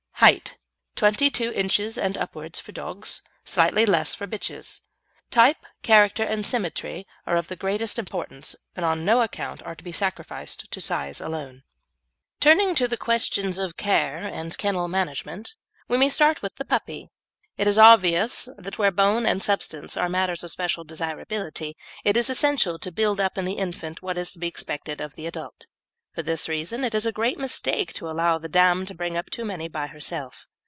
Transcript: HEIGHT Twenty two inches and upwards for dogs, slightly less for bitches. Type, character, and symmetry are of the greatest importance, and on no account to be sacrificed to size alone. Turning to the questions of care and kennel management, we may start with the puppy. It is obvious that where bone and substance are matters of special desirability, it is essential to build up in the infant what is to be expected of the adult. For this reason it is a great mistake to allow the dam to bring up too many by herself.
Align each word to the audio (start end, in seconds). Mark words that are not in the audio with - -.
HEIGHT 0.23 0.59
Twenty 0.95 1.31
two 1.31 1.51
inches 1.51 1.97
and 1.97 2.15
upwards 2.15 2.59
for 2.59 2.71
dogs, 2.71 3.23
slightly 3.43 3.87
less 3.87 4.13
for 4.13 4.27
bitches. 4.27 4.81
Type, 5.31 5.65
character, 5.81 6.21
and 6.23 6.45
symmetry 6.45 7.07
are 7.25 7.35
of 7.37 7.47
the 7.47 7.55
greatest 7.55 7.97
importance, 7.97 8.55
and 8.75 8.85
on 8.85 9.03
no 9.03 9.23
account 9.23 9.63
to 9.65 9.83
be 9.83 9.91
sacrificed 9.91 10.69
to 10.69 10.79
size 10.79 11.21
alone. 11.21 11.63
Turning 12.39 12.75
to 12.75 12.87
the 12.87 12.97
questions 12.97 13.57
of 13.57 13.77
care 13.77 14.19
and 14.19 14.55
kennel 14.59 14.87
management, 14.87 15.55
we 15.87 15.97
may 15.97 16.07
start 16.07 16.43
with 16.43 16.55
the 16.57 16.65
puppy. 16.65 17.09
It 17.57 17.65
is 17.67 17.79
obvious 17.79 18.47
that 18.59 18.77
where 18.77 18.91
bone 18.91 19.25
and 19.25 19.41
substance 19.41 19.97
are 19.97 20.07
matters 20.07 20.43
of 20.43 20.51
special 20.51 20.83
desirability, 20.83 21.75
it 22.03 22.15
is 22.15 22.29
essential 22.29 22.77
to 22.77 22.91
build 22.91 23.19
up 23.19 23.39
in 23.39 23.45
the 23.45 23.53
infant 23.53 24.03
what 24.03 24.19
is 24.19 24.33
to 24.33 24.39
be 24.39 24.47
expected 24.47 25.01
of 25.01 25.15
the 25.15 25.25
adult. 25.25 25.65
For 26.13 26.21
this 26.21 26.49
reason 26.49 26.83
it 26.83 26.93
is 26.93 27.05
a 27.05 27.11
great 27.13 27.39
mistake 27.39 27.93
to 27.93 28.09
allow 28.09 28.37
the 28.37 28.49
dam 28.49 28.85
to 28.87 28.93
bring 28.93 29.15
up 29.15 29.29
too 29.29 29.45
many 29.45 29.69
by 29.69 29.87
herself. 29.87 30.49